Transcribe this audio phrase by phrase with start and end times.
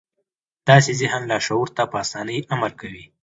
[0.69, 3.05] داسې ذهن لاشعور ته په اسانۍ امر کوي